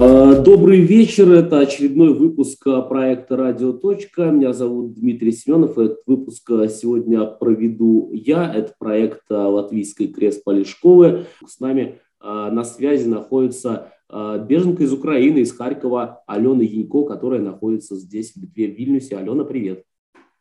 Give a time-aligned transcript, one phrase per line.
[0.00, 3.72] Э, добрый вечер, это очередной выпуск проекта «Радио.
[3.72, 4.30] Точка».
[4.30, 8.52] Меня зовут Дмитрий Семенов, этот выпуск сегодня проведу я.
[8.54, 11.26] Это проект Латвийской крест школы.
[11.44, 18.34] С нами на связи находится беженка из Украины, из Харькова, Алена Янько, которая находится здесь,
[18.34, 19.16] в Литве, в Вильнюсе.
[19.16, 19.82] Алена, привет.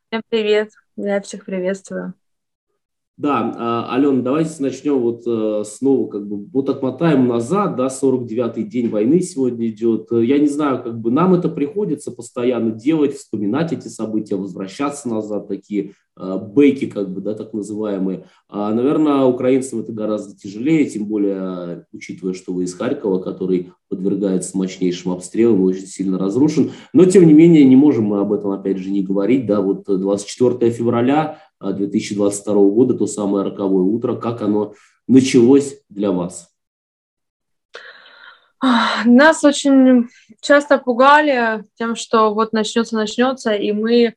[0.09, 2.13] Всем привет, я всех приветствую.
[3.17, 8.61] Да, а, Алена, давайте начнем вот э, снова, как бы, вот отмотаем назад, да, 49-й
[8.61, 10.09] день войны сегодня идет.
[10.11, 15.47] Я не знаю, как бы нам это приходится постоянно делать, вспоминать эти события, возвращаться назад,
[15.47, 18.25] такие э, бейки, как бы, да, так называемые.
[18.49, 24.55] А, наверное, украинцам это гораздо тяжелее, тем более, учитывая, что вы из Харькова, который подвергается
[24.55, 26.69] мощнейшим обстрелам, очень сильно разрушен.
[26.93, 29.85] Но, тем не менее, не можем мы об этом, опять же, не говорить, да, вот
[29.87, 34.73] 24 февраля 2022 года, то самое роковое утро, как оно
[35.07, 36.49] началось для вас?
[39.05, 40.09] Нас очень
[40.41, 44.15] часто пугали тем, что вот начнется, начнется, и мы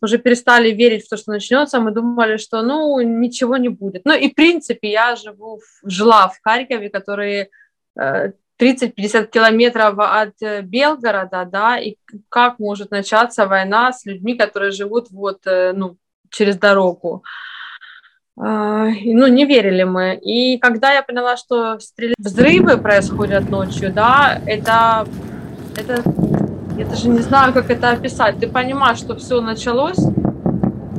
[0.00, 4.04] уже перестали верить в то, что начнется, мы думали, что, ну, ничего не будет.
[4.04, 7.50] Ну, и, в принципе, я живу, жила в Харькове, который
[7.98, 11.96] 30-50 э, километров от э, Белгорода, да, и
[12.28, 15.96] как может начаться война с людьми, которые живут вот, э, ну,
[16.34, 17.22] через дорогу.
[18.36, 20.16] А, ну, не верили мы.
[20.16, 21.78] И когда я поняла, что
[22.18, 25.06] взрывы происходят ночью, да, это,
[25.76, 26.02] это,
[26.76, 28.38] я даже не знаю, как это описать.
[28.40, 29.98] Ты понимаешь, что все началось,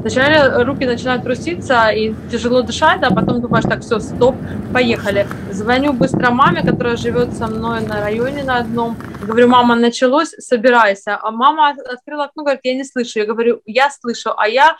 [0.05, 4.35] Вначале руки начинают труситься и тяжело дышать, а потом думаешь, так, все, стоп,
[4.71, 5.25] поехали.
[5.51, 8.97] Звоню быстро маме, которая живет со мной на районе на одном.
[9.23, 11.17] Говорю, мама, началось, собирайся.
[11.19, 13.17] А мама открыла окно, говорит, я не слышу.
[13.17, 14.77] Я говорю, я слышу, а я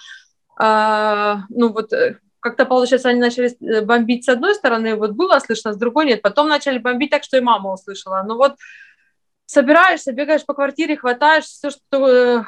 [0.60, 5.74] ну вот э, как-то, получается, они начали э, бомбить с одной стороны, вот было слышно,
[5.74, 6.22] с другой нет.
[6.22, 8.24] Потом начали бомбить так, что и мама услышала.
[8.26, 8.56] Ну вот
[9.48, 12.44] собираешься, бегаешь по квартире, хватаешь все, что э,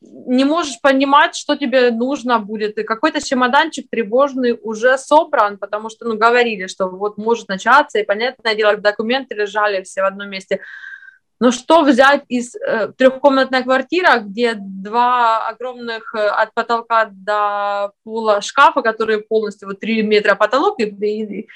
[0.00, 2.78] не можешь понимать, что тебе нужно будет.
[2.78, 8.04] И какой-то чемоданчик тревожный уже собран, потому что, ну, говорили, что вот может начаться, и,
[8.04, 10.60] понятное дело, документы лежали все в одном месте.
[11.42, 18.40] Но что взять из э, трехкомнатной квартиры, где два огромных э, от потолка до пола
[18.40, 21.48] шкафа, которые полностью вот 3 метра потолок, и, и,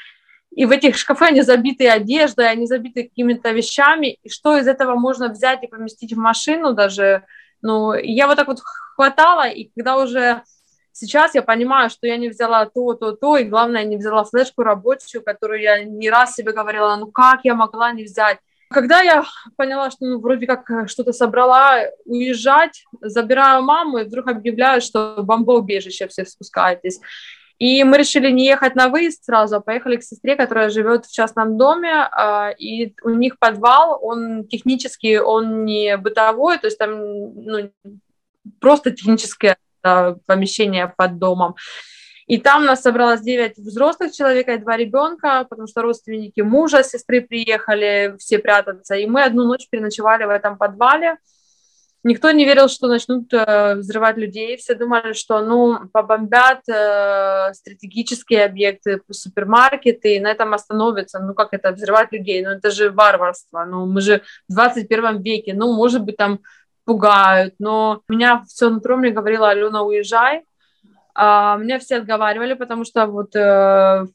[0.51, 4.97] и в этих шкафах они забиты одеждой, они забиты какими-то вещами, и что из этого
[4.97, 7.23] можно взять и поместить в машину даже,
[7.63, 8.59] ну, я вот так вот
[8.97, 10.43] хватала, и когда уже
[10.91, 14.65] сейчас я понимаю, что я не взяла то, то, то, и главное, не взяла флешку
[14.65, 19.25] рабочую, которую я не раз себе говорила, ну как я могла не взять, когда я
[19.57, 25.19] поняла, что ну, вроде как э, что-то собрала уезжать, забираю маму и вдруг объявляю, что
[25.23, 27.01] бомбоубежище все спускаетесь.
[27.59, 31.13] И мы решили не ехать на выезд сразу, а поехали к сестре, которая живет в
[31.13, 36.91] частном доме, а, и у них подвал, он технически, он не бытовой, то есть там
[37.35, 37.73] ну,
[38.61, 39.57] просто техническое
[40.27, 41.55] помещение под домом.
[42.27, 47.21] И там нас собралось 9 взрослых человек и два ребенка, потому что родственники мужа, сестры
[47.21, 48.97] приехали все прятаться.
[48.97, 51.19] И мы одну ночь переночевали в этом подвале.
[52.03, 54.57] Никто не верил, что начнут э, взрывать людей.
[54.57, 61.19] Все думали, что ну, побомбят э, стратегические объекты, супермаркеты, и на этом остановятся.
[61.19, 62.45] Ну, как это, взрывать людей?
[62.45, 63.65] Ну, это же варварство.
[63.65, 65.53] Ну, мы же в 21 веке.
[65.55, 66.41] Ну, может быть, там
[66.85, 67.55] пугают.
[67.59, 70.45] Но меня все нутро мне говорила, Алена, уезжай,
[71.17, 74.07] а, меня все отговаривали, потому что вот э,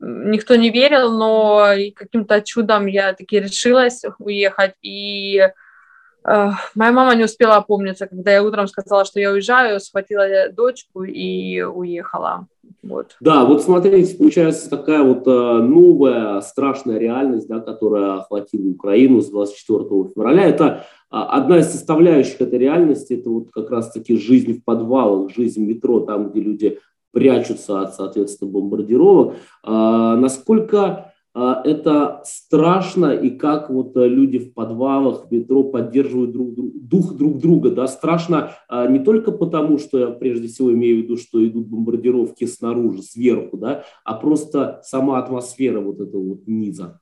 [0.00, 4.74] никто не верил, но каким-то чудом я таки решилась уехать.
[4.80, 10.26] И э, моя мама не успела опомниться, когда я утром сказала, что я уезжаю, схватила
[10.50, 12.46] дочку и уехала.
[12.82, 13.16] Вот.
[13.20, 19.28] Да, вот смотрите, получается такая вот э, новая страшная реальность, да, которая охватила Украину с
[19.28, 20.44] 24 февраля.
[20.44, 25.68] Это одна из составляющих этой реальности– это вот как раз-таки жизнь в подвалах, жизнь в
[25.68, 26.78] метро, там, где люди
[27.12, 29.34] прячутся от, соответственно, бомбардировок.
[29.62, 36.54] А, насколько а, это страшно и как вот люди в подвалах, в метро поддерживают друг,
[36.56, 37.70] дух друг друга.
[37.70, 37.86] Да?
[37.86, 43.02] Страшно не только потому, что я прежде всего имею в виду, что идут бомбардировки снаружи,
[43.02, 43.84] сверху, да?
[44.04, 47.01] а просто сама атмосфера вот этого вот низа.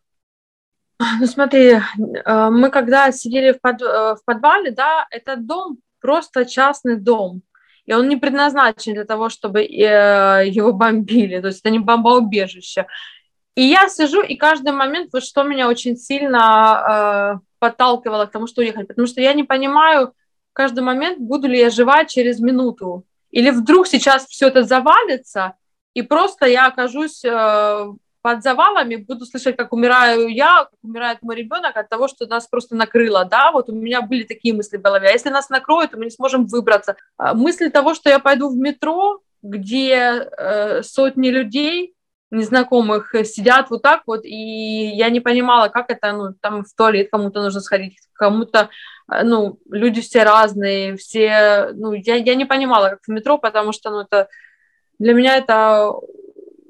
[1.21, 1.81] Ну смотри,
[2.27, 7.43] э, мы когда сидели в, под, э, в подвале, да, этот дом просто частный дом.
[7.87, 11.41] И он не предназначен для того, чтобы э, его бомбили.
[11.41, 12.87] То есть это не бомбоубежище.
[13.57, 18.47] И я сижу, и каждый момент, вот что меня очень сильно э, подталкивало к тому,
[18.47, 18.87] что уехать.
[18.87, 20.13] Потому что я не понимаю
[20.53, 23.05] каждый момент, буду ли я жива через минуту.
[23.31, 25.55] Или вдруг сейчас все это завалится,
[25.95, 27.87] и просто я окажусь э,
[28.23, 32.47] под завалами буду слышать, как умираю я, как умирает мой ребенок от того, что нас
[32.47, 35.93] просто накрыло, да, вот у меня были такие мысли в голове, а если нас накроют,
[35.93, 36.97] то мы не сможем выбраться.
[37.17, 41.95] А мысли того, что я пойду в метро, где э, сотни людей,
[42.31, 44.37] незнакомых сидят вот так вот, и
[44.95, 48.69] я не понимала, как это, ну, там в туалет кому-то нужно сходить, кому-то,
[49.11, 53.73] э, ну, люди все разные, все, ну, я, я не понимала, как в метро, потому
[53.73, 54.29] что, ну, это,
[54.99, 55.93] для меня это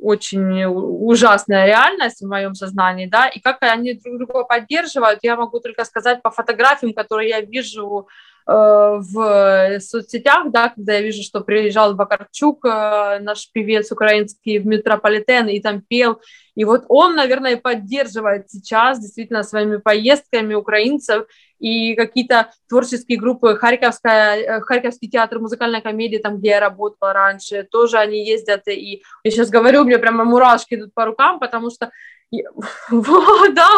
[0.00, 5.60] очень ужасная реальность в моем сознании, да, и как они друг друга поддерживают, я могу
[5.60, 8.08] только сказать по фотографиям, которые я вижу
[8.46, 15.46] в соцсетях, да, когда я вижу, что приезжал Вакарчук, э, наш певец украинский, в метрополитен
[15.48, 16.20] и там пел,
[16.54, 21.26] и вот он, наверное, поддерживает сейчас действительно своими поездками украинцев,
[21.58, 27.62] и какие-то творческие группы, Харьковская, э, Харьковский театр музыкальной комедии, там, где я работала раньше,
[27.70, 31.90] тоже они ездят, и я сейчас говорю, мне прямо мурашки идут по рукам, потому что,
[32.32, 33.68] да,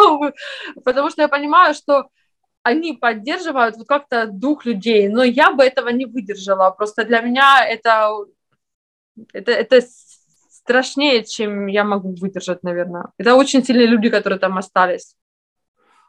[0.85, 2.06] потому что я понимаю, что
[2.62, 7.67] они поддерживают вот как-то дух людей, но я бы этого не выдержала, просто для меня
[7.67, 8.25] это,
[9.32, 9.81] это, это
[10.50, 13.09] страшнее, чем я могу выдержать, наверное.
[13.19, 15.17] Это очень сильные люди, которые там остались.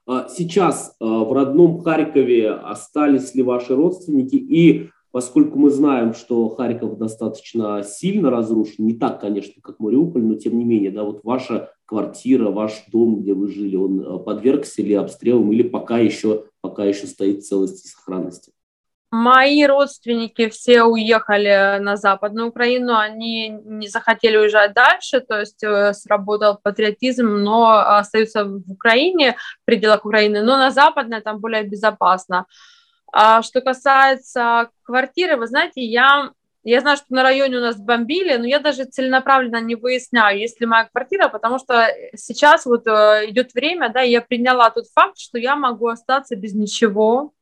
[0.06, 4.36] А сейчас а, в родном Харькове остались ли ваши родственники?
[4.36, 10.36] И поскольку мы знаем, что Харьков достаточно сильно разрушен, не так, конечно, как Мариуполь, но
[10.36, 14.82] тем не менее, да, вот ваша квартира, ваш дом, где вы жили, он а, подвергся
[14.82, 18.54] ли обстрелам или пока еще, пока еще стоит в целости и сохранности?
[19.12, 25.94] Мои родственники все уехали на Западную Украину, они не захотели уезжать дальше, то есть э,
[25.94, 32.48] сработал патриотизм, но остаются в Украине, в пределах Украины, но на Западной там более безопасно.
[33.12, 36.32] А что касается квартиры, вы знаете, я,
[36.64, 40.60] я знаю, что на районе у нас бомбили, но я даже целенаправленно не выясняю, есть
[40.62, 44.86] ли моя квартира, потому что сейчас вот э, идет время, да, и я приняла тот
[44.94, 47.34] факт, что я могу остаться без ничего,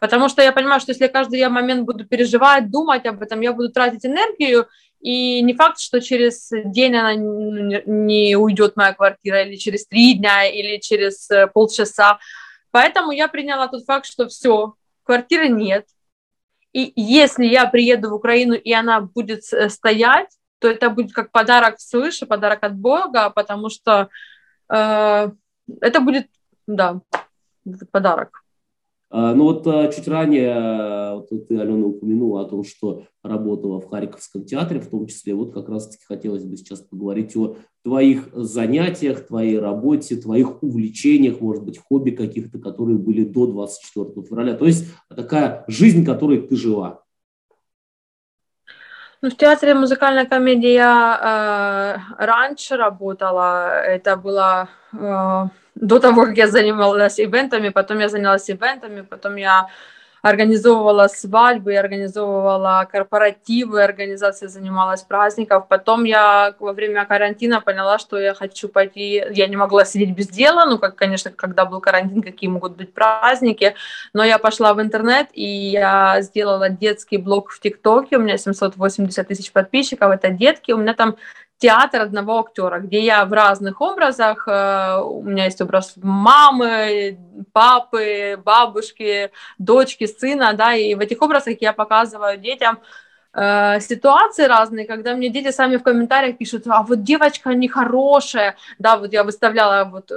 [0.00, 3.70] Потому что я понимаю, что если каждый момент буду переживать, думать об этом, я буду
[3.70, 4.68] тратить энергию,
[5.00, 10.44] и не факт, что через день она не уйдет моя квартира, или через три дня,
[10.44, 12.18] или через э, полчаса.
[12.70, 14.74] Поэтому я приняла тот факт, что все,
[15.04, 15.86] квартиры нет.
[16.72, 20.28] И если я приеду в Украину, и она будет э, стоять,
[20.58, 24.08] то это будет как подарок свыше, подарок от Бога, потому что
[24.68, 25.30] э,
[25.80, 26.28] это будет,
[26.66, 27.00] да,
[27.90, 28.44] подарок.
[29.10, 33.80] А, ну вот а, чуть ранее а, вот ты, Алена, упомянула о том, что работала
[33.80, 35.34] в Харьковском театре, в том числе.
[35.34, 41.64] Вот как раз-таки хотелось бы сейчас поговорить о твоих занятиях, твоей работе, твоих увлечениях, может
[41.64, 44.54] быть, хобби каких-то, которые были до 24 февраля.
[44.54, 47.02] То есть такая жизнь, которой ты жила.
[49.22, 53.82] Ну, в театре музыкальной комедии я э, раньше работала.
[53.82, 55.44] Это было э,
[55.74, 59.68] до того, как я занималась ивентами, потом я занялась ивентами, потом я
[60.22, 65.68] организовывала свадьбы, организовывала корпоративы, организация занималась праздников.
[65.68, 70.28] Потом я во время карантина поняла, что я хочу пойти, я не могла сидеть без
[70.28, 73.74] дела, ну, как, конечно, когда был карантин, какие могут быть праздники,
[74.12, 79.28] но я пошла в интернет, и я сделала детский блог в ТикТоке, у меня 780
[79.28, 81.16] тысяч подписчиков, это детки, у меня там
[81.58, 87.18] театр одного актера, где я в разных образах, э, у меня есть образ мамы,
[87.52, 92.78] папы, бабушки, дочки, сына, да, и в этих образах я показываю детям
[93.40, 98.96] Э, ситуации разные, когда мне дети сами в комментариях пишут, а вот девочка нехорошая, да,
[98.96, 100.10] вот я выставляла вот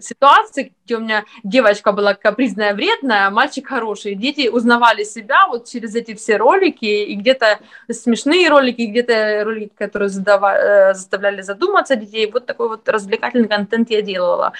[0.00, 4.14] ситуации, где у меня девочка была капризная, вредная, а мальчик хороший.
[4.14, 7.58] Дети узнавали себя вот через эти все ролики, и где-то
[7.90, 12.30] смешные ролики, где-то ролики, которые задава, э, заставляли задуматься детей.
[12.30, 14.52] Вот такой вот развлекательный контент я делала.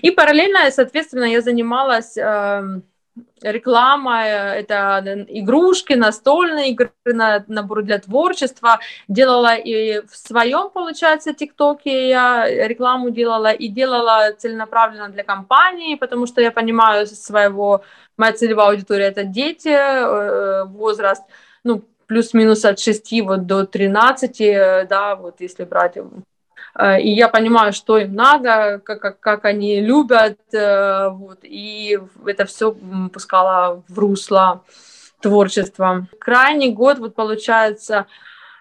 [0.00, 2.80] И параллельно, соответственно, я занималась э,
[3.42, 6.92] реклама, э, это игрушки, настольные игры,
[7.48, 8.80] наборы для творчества.
[9.08, 16.26] Делала и в своем, получается, ТикТоке я рекламу делала, и делала целенаправленно для компании, потому
[16.26, 17.82] что я понимаю своего,
[18.16, 21.22] моя целевая аудитория– это дети, э, возраст,
[21.64, 25.96] ну, плюс-минус от 6 вот до 13, э, да, вот если брать
[26.78, 32.44] и я понимаю, что им надо, как, как, как они любят, э, вот, и это
[32.44, 32.76] все
[33.12, 34.62] пускала в русло
[35.20, 36.06] творчества.
[36.18, 38.06] Крайний год, вот получается,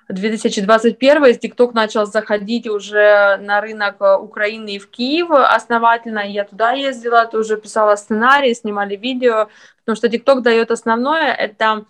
[0.09, 6.19] 2021 TikTok начал заходить уже на рынок Украины и в Киев основательно.
[6.19, 9.49] Я туда ездила, тоже писала сценарий, снимали видео,
[9.85, 11.85] потому что TikTok дает основное, это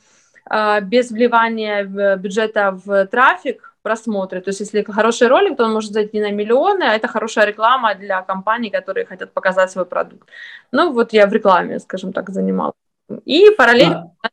[0.52, 1.86] э, без вливания
[2.18, 4.42] бюджета в трафик, просмотры.
[4.42, 7.96] То есть если хороший ролик, то он может зайти на миллионы, а это хорошая реклама
[7.96, 10.30] для компаний, которые хотят показать свой продукт.
[10.72, 12.76] Ну вот я в рекламе, скажем так, занималась.
[13.26, 14.30] И параллельно да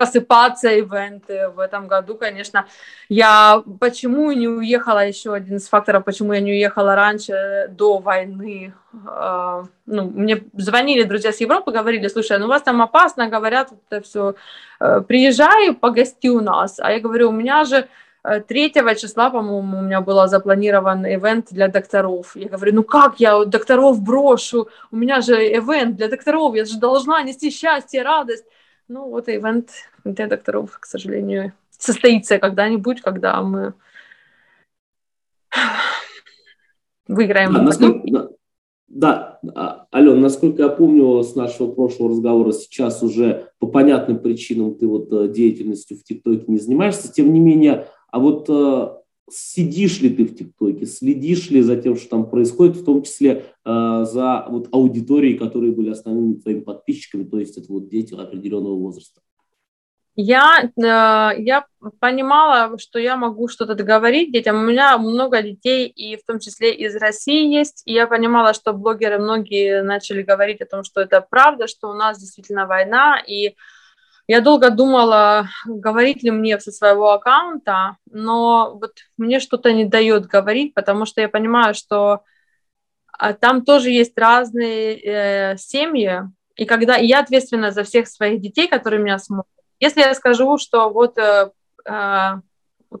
[0.00, 2.64] просыпаться ивенты в этом году, конечно.
[3.10, 8.72] Я почему не уехала, еще один из факторов, почему я не уехала раньше, до войны.
[9.06, 13.72] А, ну, мне звонили друзья с Европы, говорили, слушай, ну у вас там опасно, говорят,
[13.90, 14.34] это все,
[14.80, 16.80] э, приезжай, погости у нас.
[16.80, 17.86] А я говорю, у меня же
[18.22, 22.36] 3 э, числа, по-моему, у меня был запланирован ивент для докторов.
[22.36, 24.68] Я говорю, ну как я докторов брошу?
[24.90, 28.44] У меня же ивент для докторов, я же должна нести счастье, радость.
[28.88, 29.70] Ну, вот ивент
[30.04, 33.72] для докторов, к сожалению, состоится когда-нибудь, когда мы
[37.06, 37.54] выиграем.
[37.54, 38.30] Да, насколько,
[38.88, 44.74] да, да, Ален, насколько я помню с нашего прошлого разговора, сейчас уже по понятным причинам
[44.74, 49.00] ты вот э, деятельностью в ТикТоке не занимаешься, тем не менее, а вот э,
[49.30, 53.46] сидишь ли ты в ТикТоке, следишь ли за тем, что там происходит, в том числе
[53.64, 58.74] э, за вот аудиторией, которые были основными твоими подписчиками, то есть это вот дети определенного
[58.74, 59.20] возраста?
[60.16, 61.64] Я, э, я
[62.00, 64.56] понимала, что я могу что-то договорить детям.
[64.56, 67.82] У меня много детей, и в том числе из России есть.
[67.86, 71.94] И я понимала, что блогеры многие начали говорить о том, что это правда, что у
[71.94, 73.22] нас действительно война.
[73.26, 73.56] И
[74.30, 80.26] я долго думала, говорить ли мне со своего аккаунта, но вот мне что-то не дает
[80.26, 82.22] говорить, потому что я понимаю, что
[83.12, 86.20] а, там тоже есть разные э, семьи,
[86.54, 89.50] и когда и я ответственна за всех своих детей, которые меня смотрят.
[89.80, 91.50] Если я скажу, что вот, э,
[91.86, 92.40] э,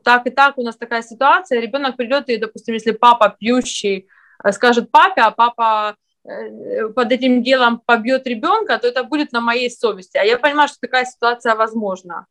[0.02, 4.08] так и так у нас такая ситуация, ребенок придет и, допустим, если папа пьющий
[4.42, 9.70] э, скажет папе, а папа под этим делом побьет ребенка, то это будет на моей
[9.70, 10.18] совести.
[10.18, 12.26] А я понимаю, что такая ситуация возможна.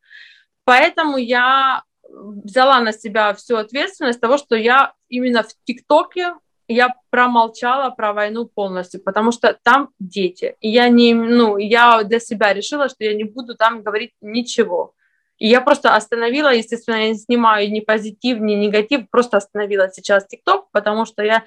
[0.64, 6.34] Поэтому я взяла на себя всю ответственность того, что я именно в ТикТоке
[6.70, 10.56] я промолчала про войну полностью, потому что там дети.
[10.60, 14.94] И я не, ну, я для себя решила, что я не буду там говорить ничего.
[15.40, 20.28] И я просто остановила, естественно, я не снимаю ни позитив, ни негатив, просто остановила сейчас
[20.28, 21.44] ТикТок, потому что я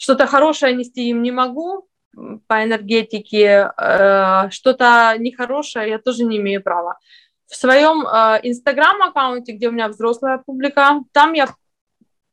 [0.00, 1.86] что-то хорошее нести им не могу
[2.46, 6.98] по энергетике, э, что-то нехорошее я тоже не имею права.
[7.46, 11.48] В своем э, инстаграм-аккаунте, где у меня взрослая публика, там я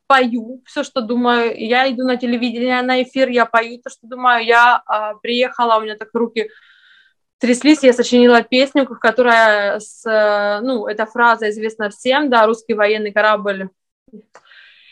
[0.08, 1.54] пою все, что думаю.
[1.60, 4.46] Я иду на телевидение, на эфир, я пою то, что думаю.
[4.46, 6.50] Я а, приехала, у меня так руки
[7.40, 13.70] тряслись, я сочинила песню, которая с, ну, эта фраза известна всем, да, русский военный корабль,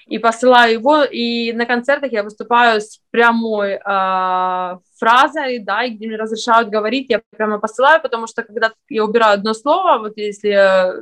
[0.07, 6.07] и посылаю его, и на концертах я выступаю с прямой э, фразой, да, и где
[6.07, 10.93] мне разрешают говорить, я прямо посылаю, потому что когда я убираю одно слово, вот если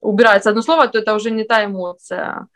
[0.00, 2.48] убирается одно слово, то это уже не та эмоция,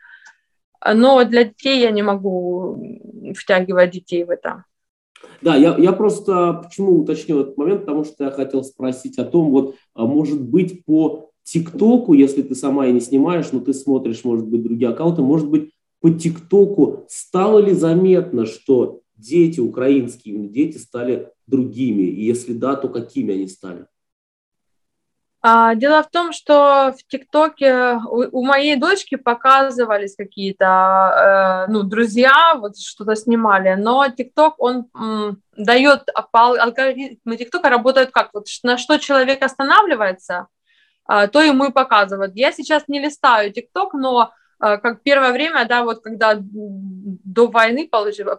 [0.93, 4.63] но для детей я не могу втягивать детей в это.
[5.41, 9.51] Да, я, я просто почему уточнил этот момент, потому что я хотел спросить о том,
[9.51, 14.25] вот, а может быть, по ТикТоку, если ты сама и не снимаешь, но ты смотришь,
[14.25, 20.77] может быть, другие аккаунты, может быть, по ТикТоку стало ли заметно, что дети украинские, дети
[20.77, 22.03] стали другими?
[22.03, 23.85] И если да, то какими они стали?
[25.41, 32.55] А, дело в том, что в ТикТоке у, моей дочки показывались какие-то э, ну, друзья,
[32.59, 34.87] вот что-то снимали, но ТикТок, он
[35.55, 38.31] дает, алгоритмы ТикТока работают как?
[38.33, 40.47] Вот на что человек останавливается,
[41.07, 42.35] то ему и показывают.
[42.35, 47.89] Я сейчас не листаю ТикТок, но э, как первое время, да, вот когда до войны,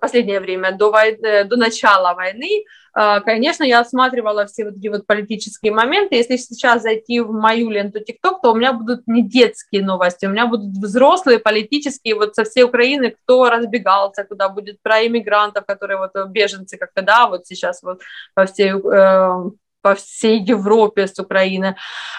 [0.01, 2.65] последнее время, до, войны, до начала войны,
[3.01, 6.17] а, конечно, я осматривала все вот эти вот политические моменты.
[6.17, 10.31] Если сейчас зайти в мою ленту ТикТок, то у меня будут не детские новости, у
[10.31, 15.99] меня будут взрослые политические, вот со всей Украины, кто разбегался, куда будет про иммигрантов, которые
[15.99, 18.01] вот беженцы, как то да, вот сейчас вот
[18.35, 19.51] по всей э,
[19.83, 21.77] по всей Европе с Украины.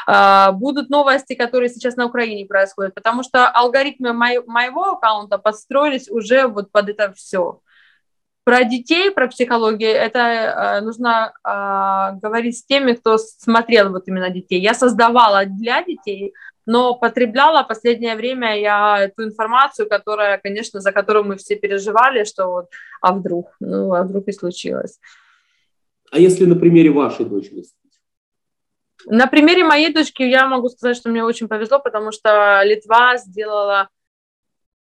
[0.07, 6.47] А, будут новости, которые сейчас на Украине происходят, потому что алгоритмы моего аккаунта подстроились уже
[6.47, 7.61] вот под это все.
[8.43, 14.31] Про детей, про психологию, это э, нужно э, говорить с теми, кто смотрел вот именно
[14.31, 14.59] детей.
[14.59, 16.33] Я создавала для детей,
[16.65, 22.47] но потребляла последнее время я эту информацию, которая, конечно, за которую мы все переживали, что
[22.47, 22.69] вот,
[23.01, 24.99] а вдруг, ну, а вдруг и случилось.
[26.11, 27.63] А если на примере вашей дочери?
[29.05, 33.89] На примере моей дочки я могу сказать, что мне очень повезло, потому что Литва сделала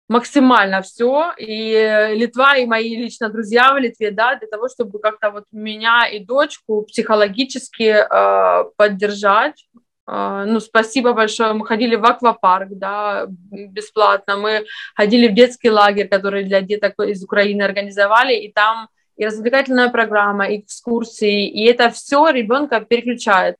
[0.08, 5.30] максимально все, и Литва, и мои лично друзья в Литве, да, для того, чтобы как-то
[5.30, 9.66] вот меня и дочку психологически э, поддержать,
[10.06, 11.54] А, ну, спасибо большое.
[11.54, 14.36] Мы ходили в аквапарк, да, бесплатно.
[14.36, 19.90] Мы ходили в детский лагерь, который для деток из Украины организовали, и там и развлекательная
[19.90, 23.56] программа, и экскурсии, и это все ребенка переключает.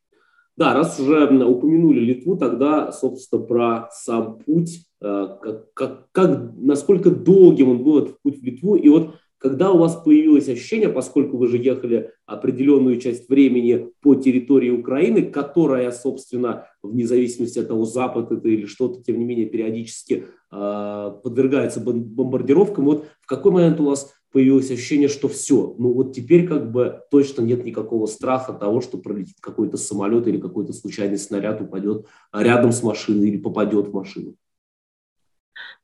[0.56, 7.10] Да, раз уже упомянули Литву, тогда, собственно, про сам путь, э, как, как, как, насколько
[7.10, 11.36] долгим он был этот путь в Литву, и вот когда у вас появилось ощущение, поскольку
[11.36, 17.84] вы же ехали определенную часть времени по территории Украины, которая, собственно, вне зависимости от того,
[17.84, 23.80] Запад это или что-то, тем не менее, периодически э, подвергается бомбардировкам, вот в какой момент
[23.80, 28.52] у вас появилось ощущение, что все, ну вот теперь как бы точно нет никакого страха
[28.52, 33.86] того, что пролетит какой-то самолет или какой-то случайный снаряд упадет рядом с машиной или попадет
[33.86, 34.34] в машину?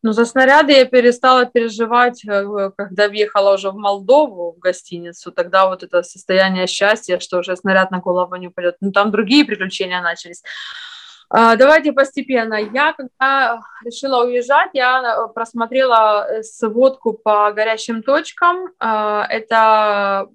[0.02, 5.30] Ну, за снаряды я перестала переживать, э, когда въехала уже в Молдову, в гостиницу.
[5.30, 8.76] Тогда вот это состояние счастья, что уже снаряд на голову не упадет.
[8.80, 10.42] Ну, там другие приключения начались.
[11.32, 12.54] А, давайте постепенно.
[12.54, 18.70] Я, когда решила уезжать, я э, просмотрела э, сводку по горящим точкам.
[18.80, 20.28] А, это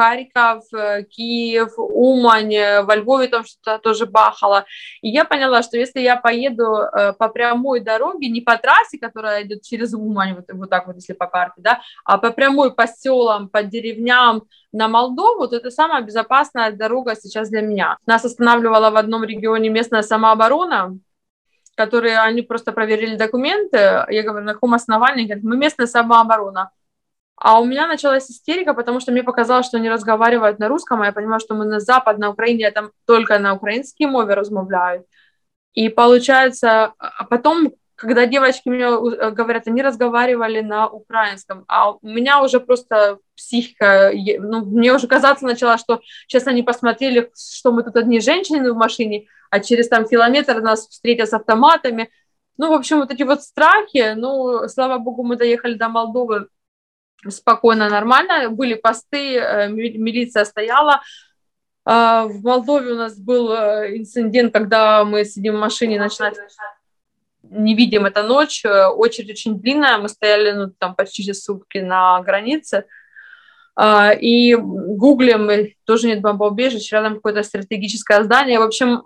[0.00, 4.64] Харьков, э, Киев, Умань, э, во Львове там что-то тоже бахало.
[5.02, 9.42] И я поняла, что если я поеду э, по прямой дороге, не по трассе, которая
[9.42, 12.86] идет через Умань, вот, вот так вот, если по карте, да, а по прямой, по
[12.86, 17.98] селам, по деревням на Молдову, то это самая безопасная дорога сейчас для меня.
[18.06, 20.98] Нас останавливала в одном регионе местная самооборона,
[21.74, 23.76] которые они просто проверили документы.
[24.08, 25.24] Я говорю, на каком основании?
[25.24, 26.70] Говорят, мы местная самооборона.
[27.40, 31.06] А у меня началась истерика, потому что мне показалось, что они разговаривают на русском, а
[31.06, 35.06] я понимаю, что мы на Запад, на Украине, я там только на украинской мове размовляют.
[35.72, 41.98] И получается, а потом, когда девочки мне э, говорят, они разговаривали на украинском, а у
[42.02, 47.82] меня уже просто психика, ну, мне уже казаться начала, что сейчас они посмотрели, что мы
[47.84, 52.10] тут одни женщины в машине, а через там километр нас встретят с автоматами.
[52.58, 56.48] Ну, в общем, вот эти вот страхи, ну, слава богу, мы доехали до Молдовы
[57.28, 58.50] спокойно, нормально.
[58.50, 61.02] Были посты, э, милиция стояла.
[61.84, 66.36] А, в Молдове у нас был э, инцидент, когда мы сидим в машине, начинать
[67.42, 72.20] не видим это ночь, э, очередь очень длинная, мы стояли ну, там почти сутки на
[72.20, 72.84] границе,
[73.74, 75.50] а, и гуглим,
[75.84, 78.58] тоже нет бомбоубежищ, рядом какое-то стратегическое здание.
[78.58, 79.02] В общем,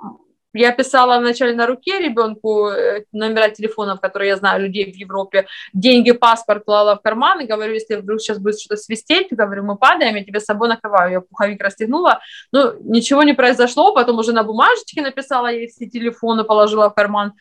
[0.54, 5.46] я писала вначале на руке ребенку э, номера телефонов, которые я знаю людей в Европе,
[5.72, 9.76] деньги, паспорт клала в карман и говорю, если вдруг сейчас будет что-то свистеть, говорю, мы
[9.76, 11.12] падаем, я тебе с собой накрываю.
[11.12, 12.20] Я пуховик расстегнула,
[12.52, 17.32] ну, ничего не произошло, потом уже на бумажечке написала ей все телефоны, положила в карман,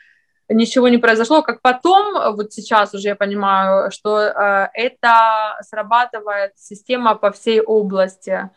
[0.49, 7.15] ничего не произошло, как потом, вот сейчас уже я понимаю, что э, это срабатывает система
[7.15, 8.49] по всей области,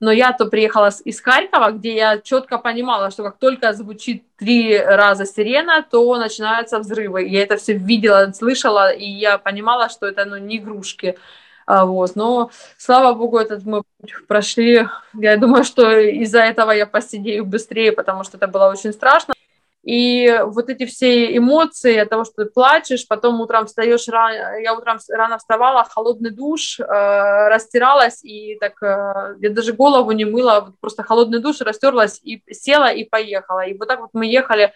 [0.00, 4.78] но я то приехала из Харькова, где я четко понимала, что как только звучит три
[4.78, 7.28] раза сирена, то начинаются взрывы.
[7.28, 11.18] Я это все видела, слышала, и я понимала, что это ну, не игрушки.
[11.66, 12.16] А, вот.
[12.16, 13.82] Но, слава богу, этот мы
[14.26, 14.88] прошли.
[15.14, 19.34] Я думаю, что из-за этого я посидею быстрее, потому что это было очень страшно.
[19.82, 24.74] И вот эти все эмоции от того, что ты плачешь, потом утром встаешь рано, я
[24.74, 30.74] утром рано вставала, холодный душ, э, растиралась, и так, э, я даже голову не мыла,
[30.80, 33.64] просто холодный душ, растерлась, и села, и поехала.
[33.66, 34.74] И вот так вот мы ехали,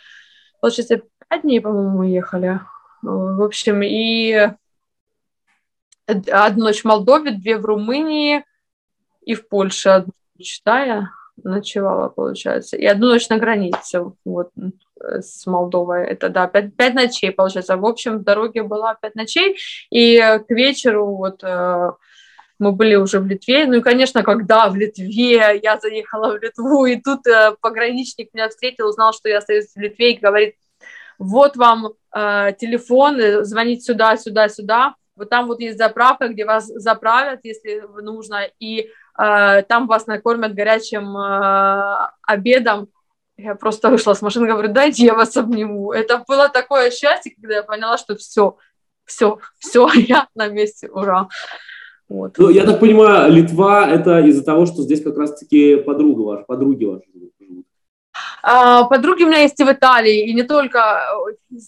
[0.61, 2.61] получается, пять дней, по-моему, мы ехали.
[3.03, 4.51] В общем, и
[6.07, 8.43] одну ночь в Молдове, две в Румынии,
[9.21, 14.51] и в Польше одну ночь, да, я ночевала, получается, и одну ночь на границе, вот,
[15.01, 16.07] с Молдовой.
[16.07, 17.77] Это, да, пять, пять ночей, получается.
[17.77, 19.57] В общем, в дороге была пять ночей,
[19.91, 21.91] и к вечеру вот э,
[22.59, 23.67] мы были уже в Литве.
[23.67, 28.49] Ну и, конечно, когда в Литве, я заехала в Литву, и тут э, пограничник меня
[28.49, 30.55] встретил, узнал, что я остаюсь в Литве, и говорит,
[31.19, 34.95] вот вам э, телефон, звонить сюда, сюда, сюда.
[35.17, 40.55] Вот там вот есть заправка, где вас заправят, если нужно, и э, там вас накормят
[40.55, 42.89] горячим э, обедом
[43.37, 45.93] я просто вышла с машины, говорю, дайте я вас обниму.
[45.93, 48.57] Это было такое счастье, когда я поняла, что все,
[49.05, 51.29] все, все, я на месте, ура.
[52.09, 52.37] Вот.
[52.39, 56.85] Ну, я так понимаю, Литва это из-за того, что здесь как раз-таки подруга ваша, подруги
[56.85, 57.33] ваши живут.
[58.47, 61.03] А, подруги у меня есть и в Италии, и не только.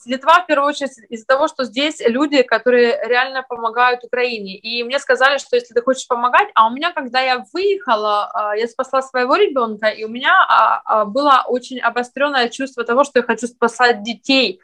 [0.05, 4.59] Литва, в первую очередь, из-за того, что здесь люди, которые реально помогают Украине.
[4.59, 8.57] И мне сказали, что если ты хочешь помогать, а у меня, когда я выехала, а,
[8.57, 13.23] я спасла своего ребенка, и у меня а, было очень обостренное чувство того, что я
[13.23, 14.61] хочу спасать детей.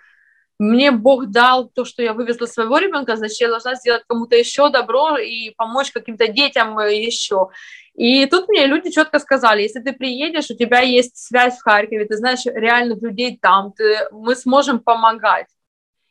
[0.59, 4.69] Мне Бог дал то, что я вывезла своего ребенка, значит, я должна сделать кому-то еще
[4.69, 7.49] добро и помочь каким-то детям еще.
[7.95, 12.07] И тут мне люди четко сказали, если ты приедешь, у тебя есть связь в Харькове,
[12.07, 15.49] ты знаешь реальных людей там, ты, мы сможем помогать.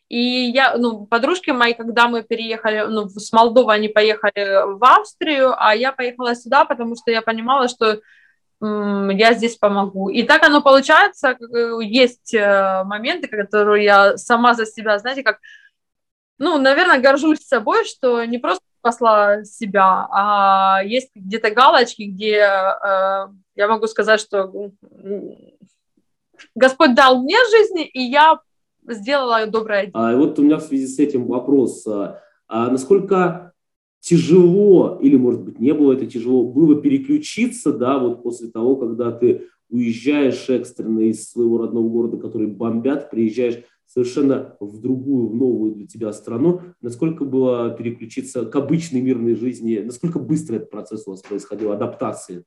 [0.07, 5.55] И я, ну, подружки мои, когда мы переехали, ну, с Молдовы они поехали в Австрию,
[5.57, 8.01] а я поехала сюда, потому что я понимала, что
[8.61, 10.09] я здесь помогу.
[10.09, 11.35] И так оно получается,
[11.81, 15.39] есть э, моменты, которые я сама за себя, знаете, как,
[16.37, 23.27] ну, наверное, горжусь собой, что не просто спасла себя, а есть где-то галочки, где э,
[23.55, 24.71] я могу сказать, что
[26.55, 28.39] Господь дал мне жизнь, и я
[28.87, 30.09] сделала доброе дело.
[30.09, 31.85] А вот у меня в связи с этим вопрос.
[31.85, 33.53] А, а насколько
[33.99, 39.11] тяжело, или, может быть, не было это тяжело, было переключиться, да, вот после того, когда
[39.11, 45.73] ты уезжаешь экстренно из своего родного города, который бомбят, приезжаешь совершенно в другую, в новую
[45.73, 46.61] для тебя страну.
[46.81, 49.79] Насколько было переключиться к обычной мирной жизни?
[49.79, 52.45] Насколько быстро этот процесс у вас происходил, адаптации?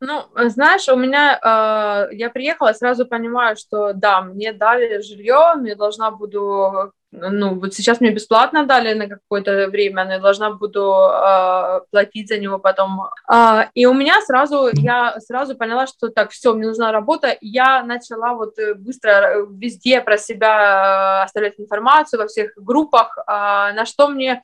[0.00, 5.74] Ну, знаешь, у меня, э, я приехала, сразу понимаю, что да, мне дали жилье, мне
[5.74, 10.92] должна буду ну, вот сейчас мне бесплатно дали на какое-то время, но я должна буду
[10.92, 13.00] э, платить за него потом.
[13.32, 17.36] Э, и у меня сразу, я сразу поняла, что так, все, мне нужна работа.
[17.40, 23.16] Я начала вот э, быстро э, везде про себя э, оставлять информацию во всех группах,
[23.16, 24.42] э, на что мне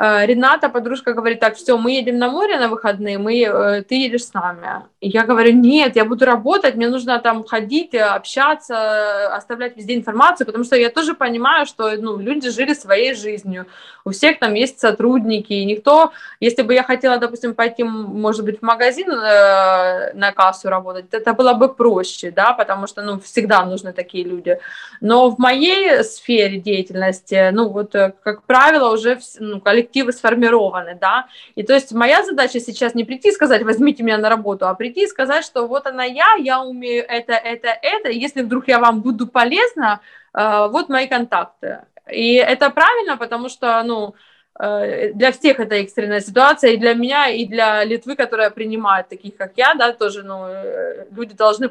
[0.00, 4.24] Рената, подружка, говорит, так, все, мы едем на море на выходные, мы, э, ты едешь
[4.24, 4.84] с нами.
[5.00, 10.46] И я говорю, нет, я буду работать, мне нужно там ходить, общаться, оставлять везде информацию,
[10.46, 13.66] потому что я тоже понимаю, что ну, люди жили своей жизнью,
[14.04, 18.60] у всех там есть сотрудники, и никто, если бы я хотела, допустим, пойти, может быть,
[18.60, 23.64] в магазин э, на кассу работать, это было бы проще, да, потому что, ну, всегда
[23.66, 24.58] нужны такие люди.
[25.02, 31.26] Но в моей сфере деятельности, ну, вот, э, как правило, уже ну, коллективы сформированы, да,
[31.56, 34.74] и то есть моя задача сейчас не прийти и сказать, возьмите меня на работу, а
[34.74, 38.78] прийти и сказать, что вот она я, я умею это, это, это, если вдруг я
[38.78, 40.00] вам буду полезна,
[40.34, 41.78] э, вот мои контакты.
[42.12, 44.14] И это правильно, потому что, ну,
[44.60, 49.36] э, для всех это экстренная ситуация, и для меня, и для Литвы, которая принимает таких,
[49.36, 51.70] как я, да, тоже, ну, э, люди должны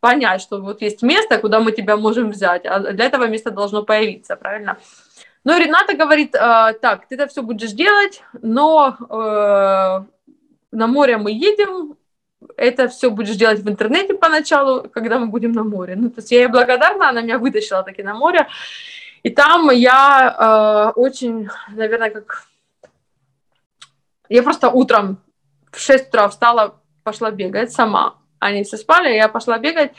[0.00, 3.82] понять, что вот есть место, куда мы тебя можем взять, а для этого места должно
[3.82, 4.76] появиться, правильно?
[5.44, 10.04] Но Рената говорит, э, так, ты это все будешь делать, но э,
[10.72, 11.96] на море мы едем,
[12.56, 15.96] это все будешь делать в интернете поначалу, когда мы будем на море.
[15.96, 18.48] Ну, то есть я ей благодарна, она меня вытащила таки на море.
[19.22, 22.44] И там я э, очень, наверное, как...
[24.28, 25.18] Я просто утром
[25.72, 28.16] в 6 утра встала, пошла бегать сама.
[28.38, 29.92] Они все спали, я пошла бегать.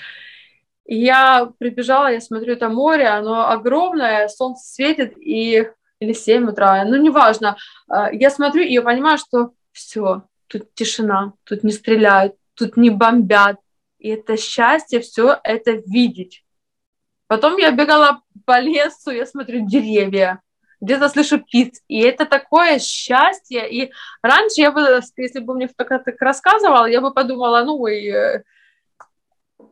[0.91, 5.65] И я прибежала, я смотрю, это море, оно огромное, солнце светит, и
[6.01, 7.55] или 7 утра, ну, неважно.
[7.89, 12.89] Э, я смотрю, и я понимаю, что все, тут тишина, тут не стреляют, тут не
[12.89, 13.55] бомбят.
[13.99, 16.43] И это счастье все это видеть.
[17.27, 20.41] Потом я бегала по лесу, я смотрю деревья,
[20.81, 21.81] где-то слышу птиц.
[21.87, 23.71] И это такое счастье.
[23.71, 28.43] И раньше я бы, если бы мне кто-то так рассказывал, я бы подумала, ну, э,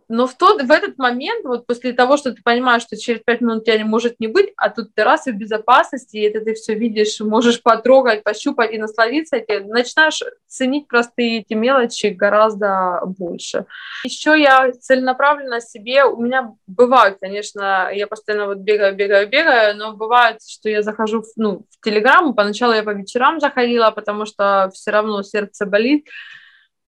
[0.09, 3.41] но в, тот, в этот момент, вот после того, что ты понимаешь, что через пять
[3.41, 6.41] минут тебя не может не быть, а тут ты раз и в безопасности, и это
[6.41, 13.01] ты все видишь, можешь потрогать, пощупать и насладиться этим, начинаешь ценить простые эти мелочи гораздо
[13.05, 13.65] больше.
[14.03, 19.93] Еще я целенаправленно себе, у меня бывают, конечно, я постоянно вот бегаю, бегаю, бегаю, но
[19.95, 24.71] бывает, что я захожу в, ну, в Телеграм, поначалу я по вечерам заходила, потому что
[24.73, 26.07] все равно сердце болит,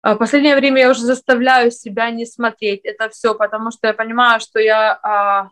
[0.02, 4.58] последнее время я уже заставляю себя не смотреть это все, потому что я понимаю, что
[4.58, 5.50] я а,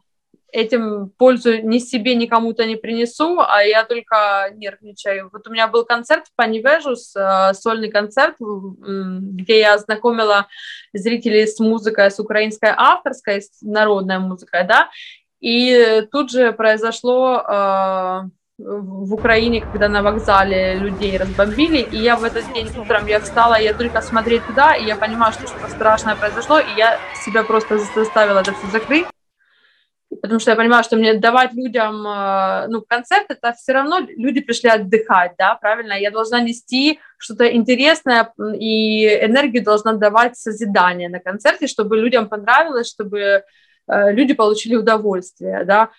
[0.50, 5.28] этим пользу ни себе, ни кому-то не принесу, а я только нервничаю.
[5.32, 10.46] Вот у меня был концерт в Панивежус, а, сольный концерт, где я знакомила
[10.94, 14.88] зрителей с музыкой, с украинской авторской, с народной музыкой, да,
[15.40, 22.52] и тут же произошло в Украине, когда на вокзале людей разбомбили, и я в этот
[22.52, 26.58] день утром я встала, я только смотреть туда, и я понимаю, что что-то страшное произошло,
[26.58, 29.06] и я себя просто заставила это все закрыть,
[30.20, 34.40] потому что я понимаю, что мне давать людям, э, ну, концерт, это все равно люди
[34.40, 41.20] пришли отдыхать, да, правильно, я должна нести что-то интересное, и энергию должна давать созидание на
[41.20, 43.42] концерте, чтобы людям понравилось, чтобы э,
[43.86, 45.90] люди получили удовольствие, да,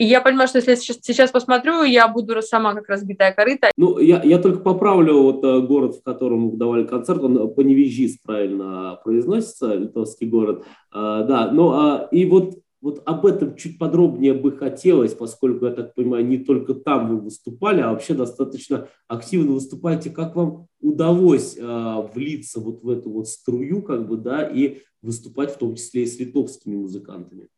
[0.00, 3.70] и я понимаю, что если я сейчас, посмотрю, я буду сама как разбитая корыта.
[3.76, 8.98] Ну, я, я только поправлю вот э, город, в котором давали концерт, он Поневижис правильно
[9.04, 10.64] произносится, литовский город.
[10.90, 15.72] А, да, ну, а, и вот вот об этом чуть подробнее бы хотелось, поскольку, я
[15.72, 20.08] так понимаю, не только там вы выступали, а вообще достаточно активно выступаете.
[20.08, 25.54] Как вам удалось э, влиться вот в эту вот струю, как бы, да, и выступать
[25.54, 27.48] в том числе и с литовскими музыкантами?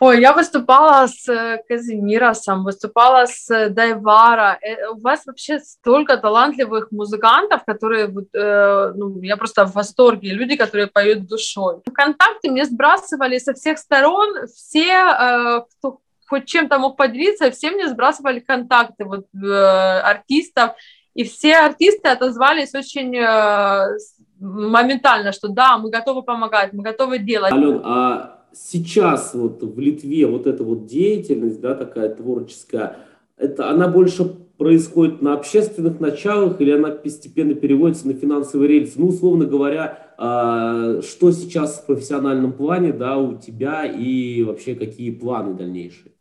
[0.00, 4.58] Ой, я выступала с э, Казимиросом, выступала с Дайвара.
[4.62, 10.56] Э, у вас вообще столько талантливых музыкантов, которые, э, ну, я просто в восторге, люди,
[10.56, 11.82] которые поют душой.
[11.86, 17.86] Вконтакте мне сбрасывали со всех сторон все, э, кто хоть чем-то мог поделиться, все мне
[17.86, 20.76] сбрасывали контакты вот, э, артистов,
[21.12, 23.98] и все артисты отозвались очень э,
[24.38, 27.52] моментально, что да, мы готовы помогать, мы готовы делать.
[27.52, 32.96] Ален, а сейчас вот в Литве вот эта вот деятельность, да, такая творческая,
[33.36, 34.24] это она больше
[34.58, 39.00] происходит на общественных началах или она постепенно переводится на финансовые рельсы?
[39.00, 45.10] Ну, условно говоря, а, что сейчас в профессиональном плане, да, у тебя и вообще какие
[45.10, 46.12] планы дальнейшие?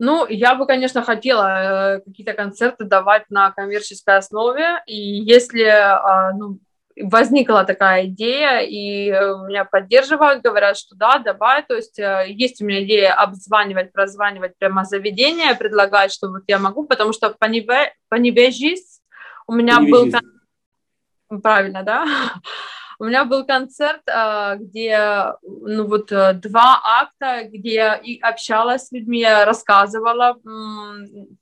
[0.00, 6.36] Ну, я бы, конечно, хотела э, какие-то концерты давать на коммерческой основе, и если э,
[6.36, 6.58] ну,
[7.02, 12.60] возникла такая идея, и э, меня поддерживают, говорят, что да, давай, то есть э, есть
[12.60, 17.46] у меня идея обзванивать, прозванивать прямо заведение, предлагать, что вот я могу, потому что по
[17.46, 19.00] небежись
[19.46, 20.10] у меня был...
[21.42, 22.06] Правильно, да?
[23.00, 28.88] У меня был концерт, а, где, ну вот, э, два акта, где я и общалась
[28.88, 30.36] с людьми, рассказывала,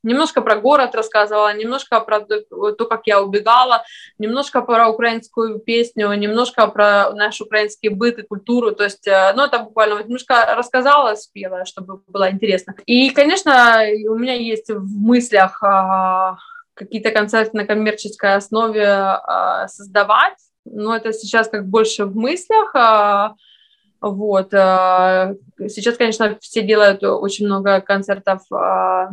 [0.03, 3.85] немножко про город рассказывала, немножко про то, как я убегала,
[4.19, 9.45] немножко про украинскую песню, немножко про наш украинский быт и культуру, то есть, э, ну,
[9.45, 12.75] это буквально немножко рассказала, спела, чтобы было интересно.
[12.85, 16.37] И, конечно, у меня есть в мыслях а,
[16.75, 20.37] какие-то концерты на коммерческой основе а, создавать,
[20.71, 22.75] но это сейчас как больше в мыслях.
[22.75, 23.35] А,
[24.01, 24.53] вот.
[24.55, 25.35] А,
[25.69, 29.11] сейчас, конечно, все делают очень много концертов а,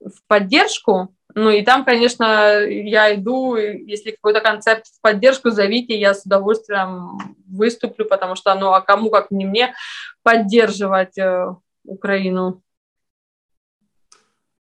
[0.00, 6.14] в поддержку, ну и там, конечно, я иду, если какой-то концерт в поддержку, зовите, я
[6.14, 7.18] с удовольствием
[7.48, 9.74] выступлю, потому что, ну а кому, как не мне,
[10.22, 11.48] поддерживать э,
[11.84, 12.62] Украину.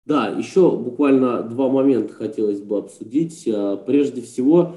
[0.06, 3.48] Да, еще буквально два момента хотелось бы обсудить.
[3.86, 4.76] Прежде всего,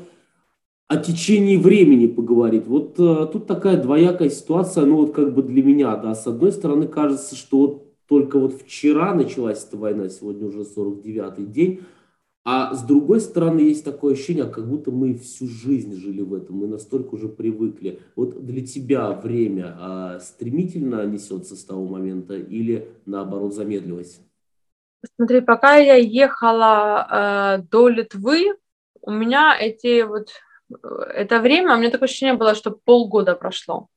[0.92, 2.66] о течении времени поговорить.
[2.66, 6.52] Вот э, тут такая двоякая ситуация, ну вот как бы для меня, да, с одной
[6.52, 11.80] стороны кажется, что вот только вот вчера началась эта война, сегодня уже 49-й день,
[12.44, 16.56] а с другой стороны есть такое ощущение, как будто мы всю жизнь жили в этом,
[16.56, 18.00] мы настолько уже привыкли.
[18.14, 24.20] Вот для тебя время а, стремительно несется с того момента или наоборот замедлилось?
[25.16, 27.06] Смотри, пока я ехала
[27.58, 28.56] э, до Литвы,
[29.00, 30.28] у меня эти вот
[30.82, 33.88] это время, у меня такое ощущение было, что полгода прошло.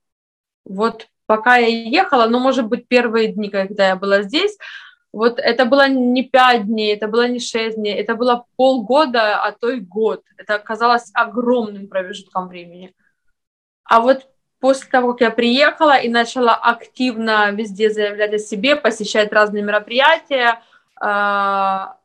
[0.65, 4.57] Вот пока я ехала, ну, может быть, первые дни, когда я была здесь,
[5.11, 9.53] вот это было не пять дней, это было не шесть дней, это было полгода, а
[9.53, 10.23] то и год.
[10.37, 12.93] Это оказалось огромным промежутком времени.
[13.85, 14.27] А вот
[14.59, 20.61] после того, как я приехала и начала активно везде заявлять о себе, посещать разные мероприятия,
[20.99, 21.97] а,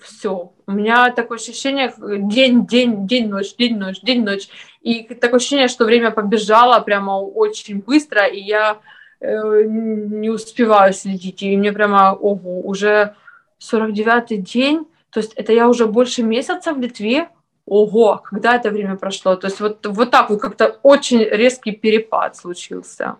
[0.00, 0.52] все.
[0.66, 4.48] У меня такое ощущение день, день, день, ночь, день, ночь, день, ночь.
[4.80, 8.78] И такое ощущение, что время побежало прямо очень быстро, и я
[9.20, 11.42] э, не успеваю следить.
[11.42, 13.14] И мне прямо, ого, уже
[13.60, 17.28] 49-й день, то есть это я уже больше месяца в Литве,
[17.66, 19.36] ого, когда это время прошло.
[19.36, 23.16] То есть вот, вот так вот как-то очень резкий перепад случился.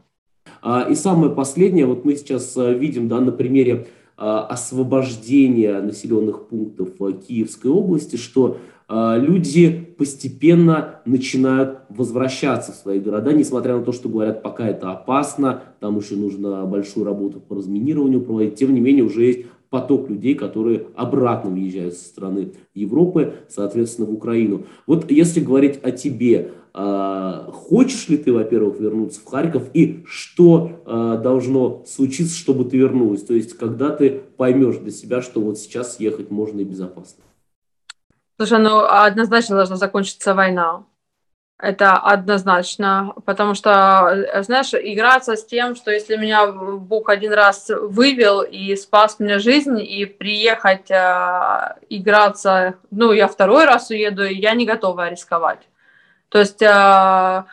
[0.62, 6.90] А, и самое последнее, вот мы сейчас э, видим, да, на примере освобождения населенных пунктов
[7.00, 13.92] а, Киевской области, что а, люди постепенно начинают возвращаться в свои города, несмотря на то,
[13.92, 18.80] что говорят, пока это опасно, там еще нужно большую работу по разминированию проводить, тем не
[18.80, 24.66] менее уже есть поток людей, которые обратно въезжают со страны Европы, соответственно, в Украину.
[24.86, 30.82] Вот если говорить о тебе, а, хочешь ли ты, во-первых, вернуться в Харьков и что
[30.84, 33.22] а, должно случиться, чтобы ты вернулась?
[33.22, 37.24] То есть, когда ты поймешь для себя, что вот сейчас ехать можно и безопасно?
[38.36, 40.84] Слушай, ну однозначно должна закончиться война.
[41.62, 48.42] Это однозначно, потому что, знаешь, играться с тем, что если меня Бог один раз вывел
[48.42, 54.66] и спас мне жизнь, и приехать э, играться, ну, я второй раз уеду, я не
[54.66, 55.60] готова рисковать.
[56.30, 57.44] То есть э,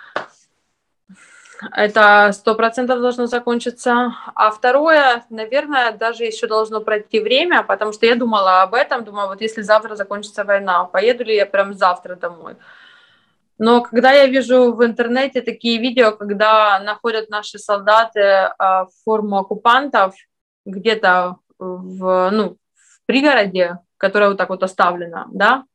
[1.71, 4.15] это сто процентов должно закончиться.
[4.33, 9.27] А второе, наверное, даже еще должно пройти время, потому что я думала об этом, думала,
[9.27, 12.55] вот если завтра закончится война, поеду ли я прям завтра домой?
[13.59, 18.49] Но когда я вижу в интернете такие видео, когда находят наши солдаты э,
[19.03, 20.15] форму оккупантов
[20.65, 25.65] где-то в, ну, в пригороде, которая вот так вот оставлена, да,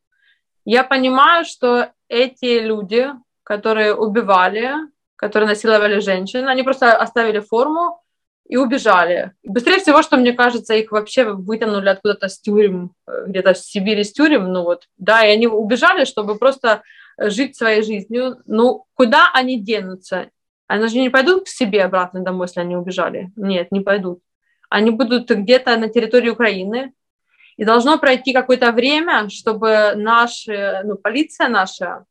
[0.65, 3.11] я понимаю, что эти люди,
[3.43, 4.73] которые убивали,
[5.17, 8.01] которые насиловали женщин, они просто оставили форму
[8.49, 9.33] и убежали.
[9.43, 14.05] Быстрее всего, что мне кажется, их вообще вытянули откуда-то с тюрем, э, где-то в Сибири
[14.05, 16.83] с тюрем, ну вот, да, и они убежали, чтобы просто
[17.19, 18.43] жить своей жизнью.
[18.47, 20.31] Ну, куда они денутся?
[20.67, 23.31] Они же не пойдут к себе обратно домой, если они убежали.
[23.37, 24.21] Нет, не пойдут.
[24.71, 26.93] Они будут где-то на территории Украины,
[27.57, 32.05] и должно пройти какое-то время, чтобы наша, ну, полиция наша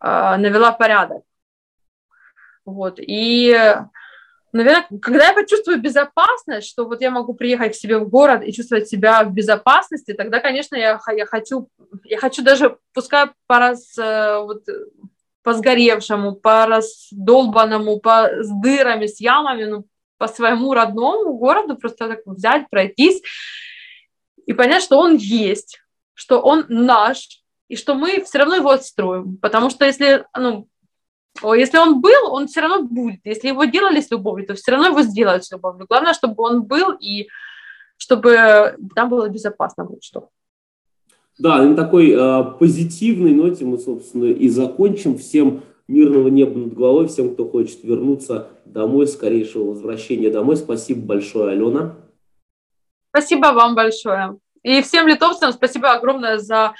[0.00, 1.24] э, навела порядок.
[2.64, 2.98] Вот.
[2.98, 3.50] И
[4.52, 8.52] наверное, когда я почувствую безопасность, что вот я могу приехать к себе в город и
[8.52, 11.68] чувствовать себя в безопасности, тогда, конечно, я, я хочу,
[12.04, 14.64] я хочу даже, пускай по раз, э, вот,
[15.42, 19.86] по сгоревшему, по раздолбанному, по, с дырами, с ямами, ну,
[20.18, 23.22] по своему родному городу просто так взять, пройтись
[24.46, 25.80] и понять, что он есть,
[26.14, 29.36] что он наш, и что мы все равно его отстроим.
[29.38, 30.68] Потому что если, ну,
[31.54, 33.20] если он был, он все равно будет.
[33.24, 35.86] Если его делали с любовью, то все равно его сделают с любовью.
[35.88, 37.28] Главное, чтобы он был и
[37.96, 39.84] чтобы там было безопасно.
[39.84, 40.28] Вот что.
[41.38, 45.16] Да, на такой э, позитивной ноте мы, собственно, и закончим.
[45.16, 50.56] Всем мирного неба над головой, всем, кто хочет вернуться домой, скорейшего возвращения домой.
[50.56, 51.96] Спасибо большое, Алена.
[53.10, 54.38] Спасибо вам большое.
[54.62, 56.74] И всем литовцам спасибо огромное за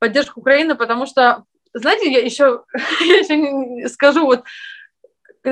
[0.00, 1.44] поддержку Украины, потому что
[1.78, 2.64] знаете, я еще,
[3.00, 4.44] я еще скажу, вот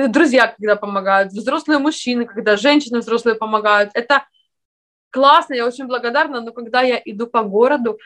[0.07, 4.25] друзья, когда помогают, взрослые мужчины, когда женщины взрослые помогают, это
[5.09, 7.99] классно, я очень благодарна, но когда я иду по городу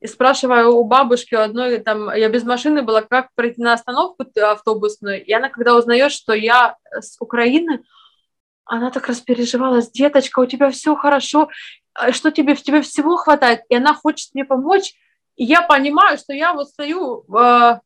[0.00, 5.24] и спрашиваю у бабушки одной, там, я без машины была, как пройти на остановку автобусную,
[5.24, 7.82] и она, когда узнает, что я с Украины,
[8.64, 11.48] она так распереживалась, деточка, у тебя все хорошо,
[11.94, 14.94] а что тебе, тебе всего хватает, и она хочет мне помочь,
[15.36, 17.80] я понимаю, что я вот стою, э,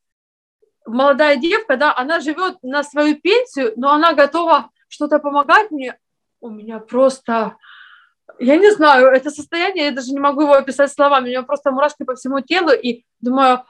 [0.86, 5.98] молодая девка, да, она живет на свою пенсию, но она готова что-то помогать мне.
[6.40, 7.56] У меня просто,
[8.38, 11.70] я не знаю, это состояние, я даже не могу его описать словами, у меня просто
[11.70, 13.64] мурашки по всему телу, и думаю,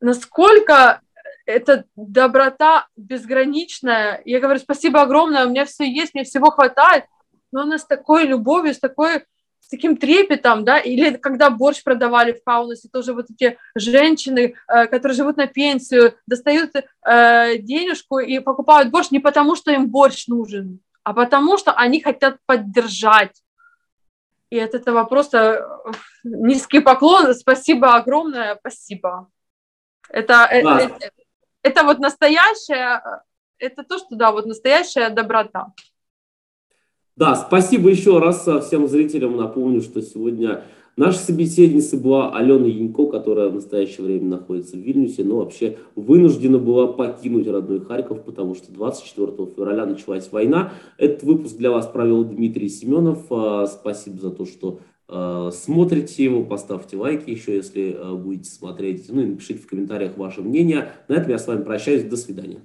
[0.00, 1.00] насколько
[1.46, 4.22] эта доброта безграничная.
[4.24, 7.04] Я говорю, спасибо огромное, у меня все есть, мне всего хватает,
[7.52, 9.24] но она с такой любовью, с такой
[9.70, 15.16] таким трепетом, да, или когда борщ продавали в Каунасе, тоже вот эти женщины, э, которые
[15.16, 20.80] живут на пенсию, достают э, денежку и покупают борщ не потому, что им борщ нужен,
[21.04, 23.42] а потому что они хотят поддержать.
[24.50, 25.90] И от этого просто э,
[26.24, 29.28] низкий поклон, спасибо огромное, спасибо.
[30.08, 30.80] Это, да.
[30.80, 31.10] это,
[31.62, 33.22] это вот настоящая,
[33.58, 35.72] это то, что, да, вот настоящая доброта.
[37.20, 39.36] Да, спасибо еще раз всем зрителям.
[39.36, 40.64] Напомню, что сегодня
[40.96, 46.56] наша собеседница была Алена Янько, которая в настоящее время находится в Вильнюсе, но вообще вынуждена
[46.56, 50.72] была покинуть родной Харьков, потому что 24 февраля началась война.
[50.96, 53.26] Этот выпуск для вас провел Дмитрий Семенов.
[53.28, 59.20] А, спасибо за то, что а, смотрите его, поставьте лайки еще, если будете смотреть, ну
[59.20, 60.92] и напишите в комментариях ваше мнение.
[61.08, 62.04] На этом я с вами прощаюсь.
[62.04, 62.62] До свидания.